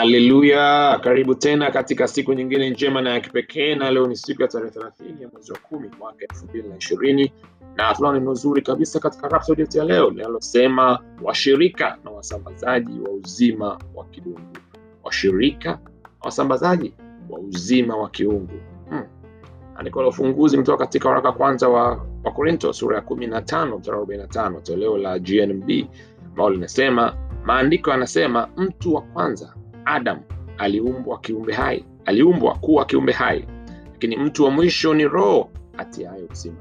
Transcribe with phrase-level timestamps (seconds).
[0.00, 0.98] Haleluya!
[1.04, 4.70] Karibu tena katika siku nyingine njema na ya kipekee, na leo ni siku ya tarehe
[4.70, 7.32] thelathini ya mwezi wa kumi mwaka elfu mbili na ishirini
[7.76, 13.10] na tunao neno zuri kabisa katika Rhapsody yetu ya leo linalosema washirika na wasambazaji wa
[13.10, 14.40] uzima wa kiungu.
[15.04, 15.78] Washirika na
[16.22, 16.94] wasambazaji
[17.30, 18.60] wa uzima wa kiungu.
[18.88, 19.04] Hmm.
[19.76, 23.78] Andiko la ufunguzi kutoka katika waraka kwanza wa Wakorinto sura ya kumi na tano
[24.62, 25.70] toleo la GNB
[26.26, 29.54] ambao linasema maandiko yanasema mtu wa kwanza
[29.90, 30.18] Adam
[30.58, 33.44] aliumbwa kiumbe hai, aliumbwa kuwa kiumbe hai,
[33.92, 36.56] lakini mtu wa mwisho ni roho atiaye uzima.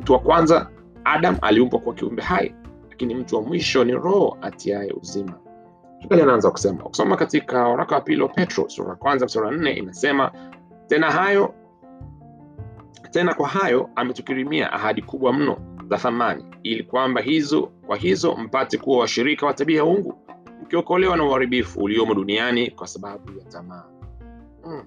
[0.00, 0.70] Mtu wa kwanza
[1.04, 2.54] Adam aliumbwa kuwa kiumbe hai,
[2.90, 5.38] lakini mtu wa mwisho ni roho atiaye uzima.
[6.10, 10.32] Anaanza kusema, ukisoma katika waraka wa pili wa Petro sura kwanza mstari nne inasema
[10.86, 11.54] tena hayo
[13.10, 15.56] tena kwa hayo ametukirimia ahadi kubwa mno
[15.90, 20.14] za thamani, ili kwamba hizo kwa hizo mpate kuwa washirika wa tabia ya uungu,
[20.62, 23.84] mkiokolewa na uharibifu uliomo duniani kwa sababu ya tamaa.
[24.62, 24.82] Hmm.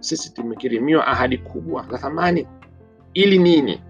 [0.00, 2.46] Sisi tumekirimiwa ahadi kubwa za thamani,
[3.14, 3.82] ili nini?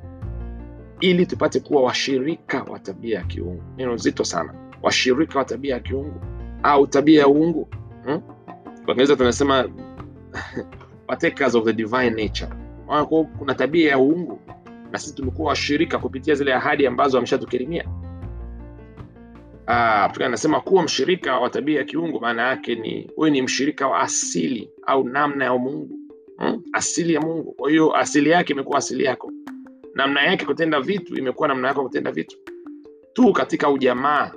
[1.00, 3.62] Ili tupate kuwa washirika wa tabia ya kiungu.
[3.77, 6.20] Neno zito sana, washirika wa tabia ya kiungu
[6.62, 7.69] au tabia ya uungu.
[8.05, 8.22] Hmm?
[9.17, 9.69] Tunasema
[11.06, 12.50] partakers of the divine nature.
[13.39, 14.41] Kuna tabia ya uungu
[14.92, 17.84] na sisi tumekuwa washirika kupitia zile ahadi ambazo ameshatukirimia.
[19.66, 24.00] Ah, anasema kuwa mshirika wa tabia ya kiungu, maana yake ni wewe ni mshirika wa
[24.00, 25.98] asili au namna ya Mungu
[26.38, 26.62] hmm?
[26.72, 27.52] Asili ya Mungu.
[27.52, 29.33] Kwa hiyo asili yake imekuwa asili yako,
[29.94, 32.36] namna yake kutenda vitu imekuwa namna yako kutenda vitu
[33.12, 34.33] tu katika ujamaa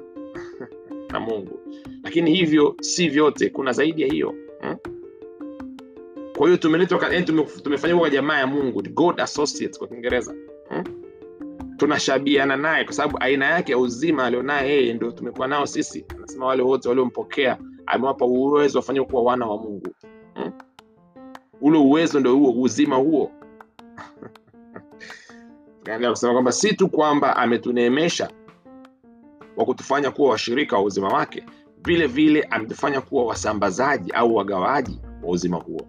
[1.11, 1.59] na Mungu,
[2.03, 4.75] lakini hivyo si vyote, kuna zaidi ya hiyo hmm?
[6.37, 6.99] Kwa hiyo tumeletwa
[7.63, 10.35] tumefanywa kwa jamaa ya Mungu, God associates kwa Kiingereza
[10.69, 11.04] hmm?
[11.77, 16.05] Tunashabiana naye kwa sababu aina yake ya uzima alionaye yeye ndio tumekuwa nao sisi.
[16.17, 19.87] Anasema wale wote waliompokea amewapa uwezo wafanye kuwa wana wa Mungu
[20.35, 20.51] hmm?
[21.61, 23.31] Ule uwezo ndio huo uzima huo
[25.79, 28.29] tukaendelea kusema kwamba si tu kwamba ametuneemesha
[29.57, 31.43] wa kutufanya kuwa washirika wa uzima wake,
[31.85, 35.81] vile vile ametufanya kuwa wasambazaji au wagawaji wa uzima huo.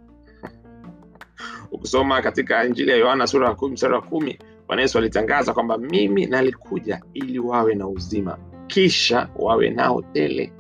[1.73, 5.79] Ukisoma katika Injili ya Yohana sura ya kumi mstari wa kumi Bwana Yesu alitangaza kwamba
[5.79, 10.53] mimi nalikuja ili wawe na uzima, kisha wawe nao tele.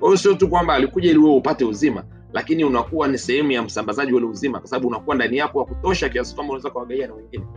[0.00, 4.12] Kwa sio tu kwamba alikuja ili wewe upate uzima, lakini unakuwa ni sehemu ya msambazaji
[4.12, 7.44] ule uzima, kwa sababu unakuwa ndani yako wa kutosha kiasi kwamba unaweza kuwagaia na wengine.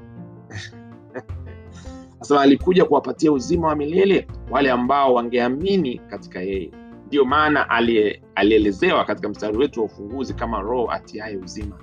[2.20, 6.72] Sasa alikuja kuwapatia uzima wa milele wale ambao wangeamini katika yeye.
[7.08, 7.70] Ndiyo maana
[8.36, 11.80] alielezewa katika mstari wetu wa ufunguzi kama roho atiaye uzima.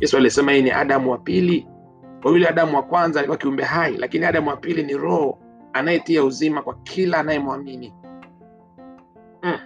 [0.00, 1.66] Yesu alisema yeye ni Adamu wa pili.
[2.22, 5.38] Kwa yule Adamu wa kwanza alikuwa kiumbe hai, lakini Adamu wa pili ni roho
[5.72, 7.94] anayetia uzima kwa kila anayemwamini.
[9.42, 9.58] Mm.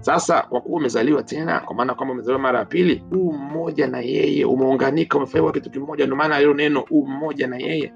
[0.00, 4.00] Sasa kwa kuwa umezaliwa tena, kwa maana kwamba umezaliwa mara ya pili, huu mmoja na
[4.00, 6.04] yeye umeunganika, umefanywa kitu kimoja.
[6.04, 7.92] Ndio maana hilo neno huu mmoja na yeye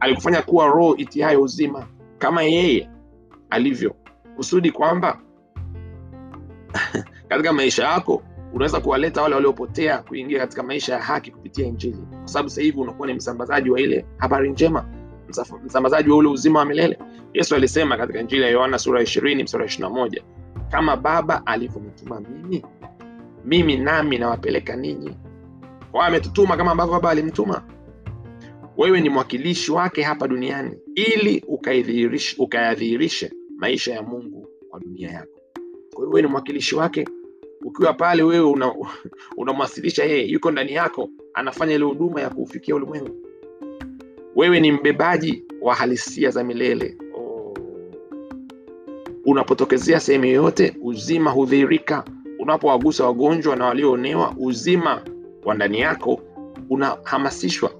[0.00, 1.86] alikufanya kuwa roho itiayo uzima
[2.18, 2.90] kama yeye
[3.50, 3.94] alivyo,
[4.36, 5.18] kusudi kwamba
[7.28, 8.22] katika maisha yako
[8.56, 12.78] unaweza kuwaleta wale waliopotea kuingia katika maisha ya haki kupitia Injili, kwa sababu sasa hivi
[12.80, 14.84] unakuwa ni msambazaji wa ile habari njema,
[15.64, 16.98] msambazaji wa ule uzima wa milele.
[17.34, 20.22] Yesu alisema katika Injili ya Yohana sura ya ishirini mstari wa na moja
[20.70, 22.64] kama Baba alivyonituma mimi,
[23.44, 25.16] mimi nami nawapeleka ninyi.
[25.92, 27.62] Kwa ametutuma kama ambavyo Baba alimtuma.
[28.76, 31.44] Wewe ni mwakilishi wake hapa duniani ili
[32.38, 35.40] ukayadhihirishe maisha ya Mungu kwa dunia yako.
[35.94, 37.04] Kwa hiyo wewe ni mwakilishi wake
[37.76, 38.54] ukiwa pale wewe
[39.36, 43.10] unamwasilisha una yeye, yuko ndani yako, anafanya ile huduma ya kuufikia ulimwengu.
[44.36, 46.96] Wewe ni mbebaji wa halisia za milele.
[47.16, 47.54] Oh.
[49.24, 52.04] Unapotokezea sehemu yoyote, uzima hudhihirika.
[52.38, 55.02] Unapowagusa wagonjwa na walioonewa, uzima
[55.44, 56.20] wa ndani yako
[56.70, 57.70] unahamasishwa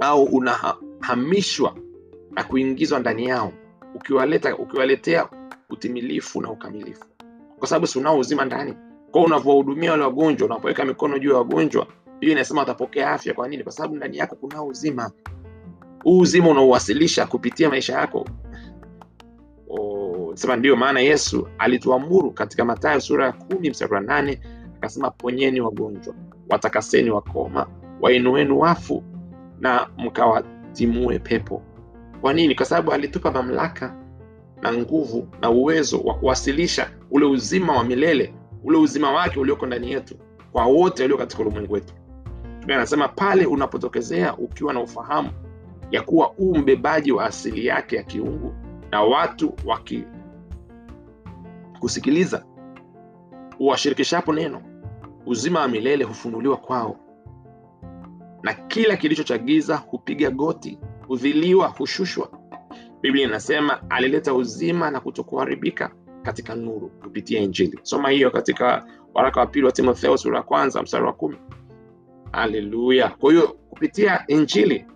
[0.00, 1.76] au unahamishwa
[2.30, 3.52] na kuingizwa ndani yao,
[3.94, 5.28] ukiwaleta ukiwaletea
[5.70, 7.04] utimilifu na ukamilifu
[7.58, 8.74] kwa sababu si unao uzima ndani.
[9.10, 9.24] kwao.
[9.24, 11.86] unavyowahudumia wale wagonjwa, unapoweka mikono juu ya wagonjwa,
[12.20, 13.34] hiyo inasema watapokea afya.
[13.34, 13.62] Kwa nini?
[13.62, 15.10] Kwa sababu ndani yako kunao uzima.
[16.04, 18.26] Huu uzima unauwasilisha kupitia maisha yako.
[20.34, 24.40] Sema ndiyo maana Yesu alituamuru katika Mathayo sura ya kumi mstari wa nane
[24.76, 26.14] akasema, ponyeni wagonjwa,
[26.50, 27.66] watakaseni wakoma,
[28.00, 29.02] wainueni wafu
[29.60, 31.62] na mkawatimue pepo.
[32.20, 32.54] Kwa nini?
[32.54, 33.94] Kwa sababu alitupa mamlaka
[34.62, 39.92] na nguvu na uwezo wa kuwasilisha ule uzima wa milele, ule uzima wake ulioko ndani
[39.92, 40.14] yetu
[40.52, 41.94] kwa wote walio katika ulimwengu wetu.
[42.64, 45.30] Anasema pale unapotokezea ukiwa na ufahamu
[45.90, 48.54] ya kuwa huu mbebaji wa asili yake ya kiungu
[48.90, 52.44] na watu wakikusikiliza
[53.60, 54.62] uwashirikishapo neno
[55.26, 56.96] uzima wa milele hufunuliwa kwao
[58.42, 62.28] na kila kilicho cha giza hupiga goti hudhiliwa hushushwa
[63.06, 65.90] biblia inasema alileta uzima na kutokuharibika
[66.22, 67.78] katika nuru kupitia injili.
[67.82, 71.36] Soma hiyo katika waraka wa pili wa timotheo sura ya kwanza mstari wa kumi.
[72.32, 73.08] Haleluya.
[73.08, 74.86] Kwa hiyo kupitia injili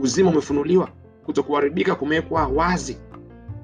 [0.00, 0.88] uzima umefunuliwa
[1.24, 2.98] kutokuharibika kumewekwa wazi.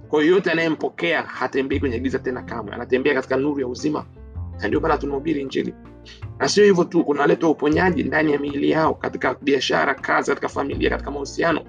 [0.09, 2.73] Kwa hiyo anayempokea hatembei kwenye giza tena kamwe.
[2.75, 4.07] Anatembea katika nuru ya uzima.
[4.61, 5.75] Na ndio maana tunahubiri injili.
[6.39, 10.91] Na sio hivyo tu kunaletwa uponyaji ndani ya miili yao katika biashara kazi katika familia
[10.91, 11.65] katika mahusiano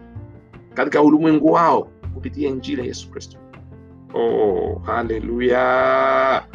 [0.74, 3.38] katika ulimwengu wao kupitia injili ya yesu kristo.
[4.14, 6.46] Oh, haleluya.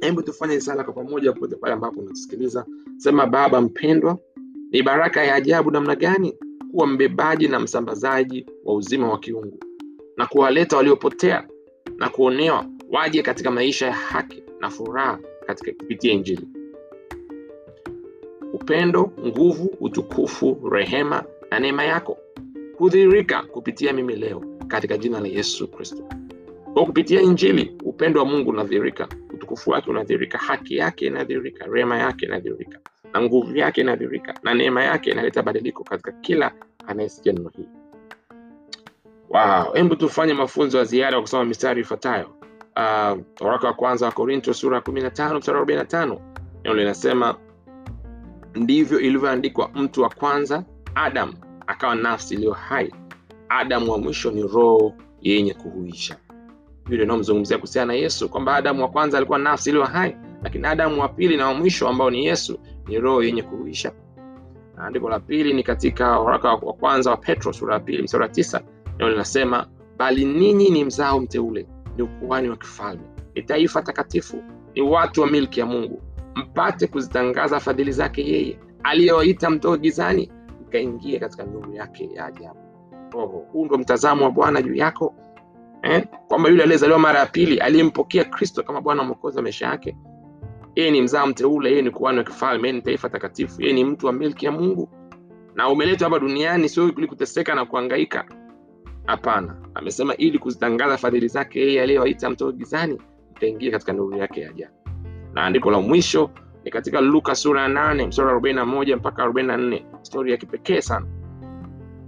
[0.00, 2.66] Hebu tufanye sala kwa pamoja popote pale ambapo unatusikiliza
[2.96, 4.18] sema baba mpendwa
[4.70, 6.34] ni baraka ya ajabu namna gani
[6.70, 9.58] kuwa mbebaji na msambazaji wa uzima wa kiungu
[10.16, 11.48] na kuwaleta waliopotea
[11.96, 16.48] na kuonewa waje katika maisha ya haki na furaha katika kupitia injili.
[18.52, 22.18] Upendo nguvu utukufu rehema na neema yako
[22.78, 26.08] hudhihirika kupitia mimi leo katika jina la yesu kristo.
[26.74, 32.26] Kwa kupitia injili upendo wa mungu unadhihirika utukufu wake unadhihirika haki yake inadhihirika rehema yake
[32.26, 32.78] inadhihirika
[33.12, 36.52] na nguvu yake inadhihirika na neema yake inaleta badiliko katika kila
[36.86, 37.68] anayesikia neno hili.
[39.30, 39.72] Wow.
[39.74, 42.26] hebu tufanye mafunzo ya ziada wa kusoma mistari ifuatayo.
[42.76, 46.20] Uh, waraka wa kwanza wa korinto sura ya kumi na tano mstari arobaini tano.
[46.64, 47.36] Neno linasema
[48.54, 50.64] ndivyo ilivyoandikwa mtu wa kwanza
[50.94, 51.34] adam
[51.66, 52.92] akawa nafsi iliyo hai.
[53.48, 54.92] Adamu wa mwisho ni roho
[55.22, 56.16] yenye kuhuisha.
[56.90, 61.00] Yule unaomzungumzia kuhusiana na yesu kwamba adamu wa kwanza alikuwa nafsi iliyo hai lakini adamu
[61.00, 62.58] wa pili na wa mwisho ambao ni yesu
[62.88, 63.92] ni roho yenye kuhuisha.
[64.78, 68.62] Andiko la pili ni katika waraka wa kwanza wa petro sura ya pili msara tisa
[68.98, 69.66] nao linasema
[69.98, 71.66] bali ninyi ni mzao mteule
[71.96, 73.02] ni ukuhani wa kifalme
[73.34, 74.42] ni taifa takatifu
[74.74, 76.02] ni watu wa milki ya mungu.
[76.34, 80.32] Mpate kuzitangaza fadhili zake yeye aliyewaita mtoo gizani
[80.76, 82.60] mkaingie katika nuru yake ya ajabu.
[83.52, 85.14] Huu ndo mtazamo wa bwana juu yako
[85.82, 86.06] eh?
[86.28, 89.96] kwamba yule aliyezaliwa mara ya pili aliyempokea kristo kama bwana mwokozi wa maisha yake.
[90.74, 93.84] Yeye ni mzaa mteule yeye ni kuhani wa kifalme yeye ni taifa takatifu yeye ni
[93.84, 94.88] mtu wa milki ya mungu.
[95.54, 98.24] Na umeletwa hapa duniani sio ili kuteseka na kuangaika
[99.06, 102.98] hapana amesema ili kuzitangaza fadhili zake yeye aliyewaita mtoe gizani
[103.30, 104.70] mtaingia katika nuru yake ya
[105.32, 106.30] na andiko la mwisho
[106.66, 109.86] ni katika luka sura ya nane arobaini na mpaka arobaini na nne.
[110.02, 111.06] Stori ya kipekee sana.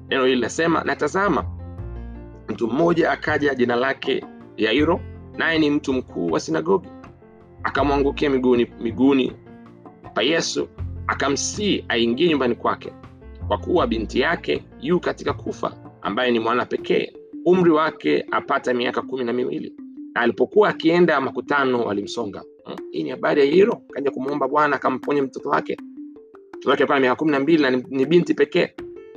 [0.09, 1.45] Neno hili linasema natazama
[2.49, 4.25] mtu mmoja akaja jina lake
[4.57, 5.01] yairo
[5.37, 6.89] naye ni mtu mkuu wa sinagogi.
[7.63, 9.33] Akamwangukia miguuni miguuni
[10.15, 10.69] pa yesu
[11.07, 12.93] akamsii aingie nyumbani kwake.
[13.49, 15.73] Kwa kuwa binti yake yu katika kufa
[16.03, 17.13] ambaye ni mwana pekee
[17.45, 19.73] umri wake apata miaka kumi na miwili.
[20.15, 22.43] Na alipokuwa akienda makutano walimsonga
[22.99, 23.05] hmm.
[23.05, 23.83] hii ni habari ya hilo.
[23.93, 25.77] Kaja kumwomba bwana akamponye mtoto wake.
[26.49, 28.75] Mtoto wake na miaka kumi na mbili na ni, binti pekee.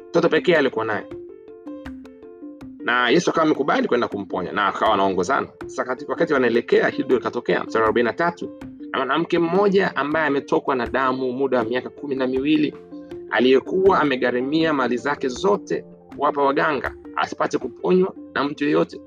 [0.10, 1.06] Mtoto pekee alikuwa naye.
[2.84, 5.48] Na yesu akawa amekubali kwenda kumponya na akawa anaongozana.
[5.68, 7.64] sasa wakati wanaelekea hilo likatokea.
[7.64, 8.50] Mstari arobaini na tatu.
[8.92, 12.74] Na mwanamke mmoja ambaye ametokwa na damu muda wa miaka kumi na miwili
[13.32, 19.02] aliyekuwa amegharimia mali zake zote kuwapa waganga asipate kuponywa na mtu yeyote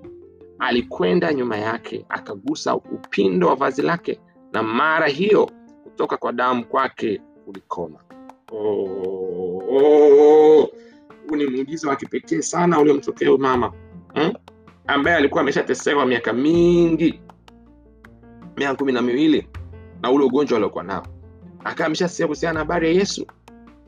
[0.59, 4.21] alikwenda nyuma yake akagusa upindo wa vazi lake
[4.55, 5.51] na mara hiyo
[5.85, 7.99] kutoka kwa damu kwake kulikoma
[8.51, 10.71] huu oh,
[11.31, 13.73] oh, ni muujiza wa kipekee sana uliomtokea huyu mama
[14.15, 14.33] hmm?
[14.87, 17.21] ambaye alikuwa ameshatesewa miaka mingi
[18.57, 19.49] miaka kumi na miwili
[20.03, 21.07] na ule ugonjwa aliokuwa nao.
[21.65, 23.27] Akawa ameshasikia kuhusiana na habari ya yesu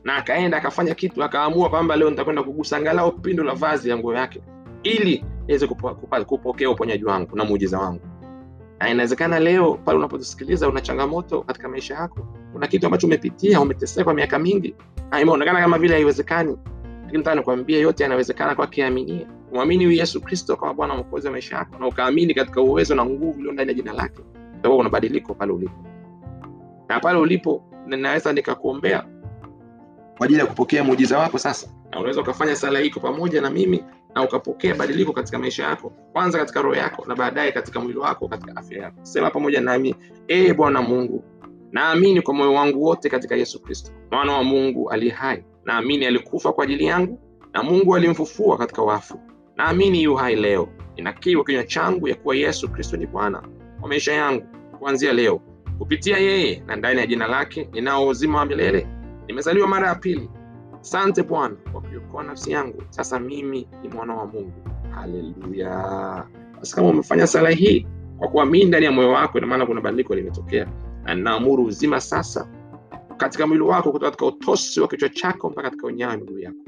[0.04, 4.14] na akaenda akafanya kitu akaamua kwamba leo nitakwenda kugusa angalau pindo la vazi ya nguo
[4.14, 4.42] yake
[4.82, 5.25] ili
[5.68, 5.94] kupo,
[6.26, 8.15] kupokea uponyaji wangu na muujiza wangu
[8.90, 12.26] inawezekana leo pale unapotusikiliza una changamoto katika maisha yako.
[12.52, 14.75] Kuna kitu ambacho umepitia umeteseka miaka mingi.
[15.11, 16.56] Na imeonekana kama vile haiwezekani.
[17.02, 21.33] Lakini nataka nikwambie yote yanawezekana kwake aminie umwamini huyu yesu kristo kama bwana mwokozi wa
[21.33, 24.23] maisha yako na ukaamini katika uwezo na nguvu ulio ndani ya jina lake.
[24.59, 25.85] Utakuwa kuna badiliko pale ulipo.
[26.88, 29.04] Na pale ulipo ninaweza nikakuombea
[30.18, 31.68] kwa ajili ya kupokea muujiza wako sasa.
[31.90, 33.85] Na unaweza ukafanya sala hii kwa pamoja na mimi
[34.16, 38.28] na ukapokea badiliko katika maisha yako kwanza katika roho yako na baadaye katika mwili wako
[38.28, 38.96] katika afya yako.
[39.02, 39.94] Sema pamoja nami
[40.28, 41.25] ee bwana mungu
[41.73, 43.92] naamini kwa moyo wangu wote katika yesu kristo.
[44.11, 47.20] Mwana wa mungu aliye hai naamini alikufa kwa ajili yangu
[47.52, 49.20] na mungu alimfufua katika wafu.
[49.56, 50.68] Naamini yu hai leo.
[50.96, 53.42] Ninakiri kinywa changu ya kuwa yesu kristo ni bwana
[53.80, 54.46] kwa maisha yangu
[54.78, 55.40] kuanzia leo.
[55.78, 58.87] Kupitia yeye na ndani ya jina lake ninao uzima wa milele.
[59.26, 60.30] Nimezaliwa mara ya pili
[60.86, 62.82] asante bwana kwa kuiokoa nafsi yangu.
[62.90, 64.52] Sasa mimi ni mwana wa mungu.
[64.90, 66.26] Haleluya.
[66.58, 67.86] Basi kama umefanya sala hii
[68.18, 70.68] kwa kuamini ndani ya moyo wako ina maana kuna badiliko limetokea.
[71.16, 72.48] Na uzima sasa
[73.16, 76.58] katika mwili wako kutoka katika utosi wa kichwa chako mpaka katika unyayo wa miguu yako.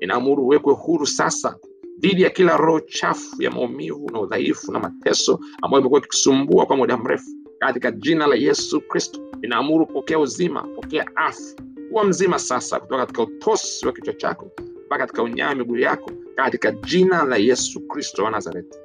[0.00, 1.56] Inaamuru uwekwe huru sasa
[1.98, 6.76] dhidi ya kila roho chafu ya maumivu na udhaifu na mateso ambayo imekuwa ikikusumbua kwa
[6.76, 7.30] muda mrefu.
[7.58, 13.22] Katika jina la yesu kristo inaamuru pokea uzima pokea afya kuwa mzima sasa kutoka katika
[13.22, 14.50] utosi wa kichwa chako
[14.86, 18.78] mpaka katika unyaa miguu yako katika jina la yesu kristo wa nazareti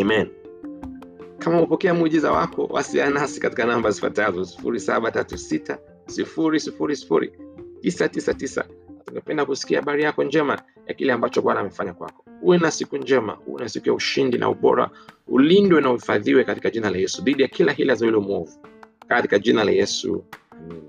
[0.00, 0.28] amen.
[1.38, 7.30] Kama umepokea muujiza wako wasiliana katika namba zifuatazo 0736 000
[7.82, 8.64] 999
[9.04, 12.24] tungependa kusikia habari yako njema ya kile ambacho bwana amefanya kwako.
[12.42, 14.90] Uwe na siku njema uwe na siku ya ushindi na ubora
[15.28, 18.58] ulindwe na uhifadhiwe katika jina la yesu dhidi ya kila hila za yule mwovu
[19.08, 20.24] katika jina la yesu.
[20.50, 20.80] Amina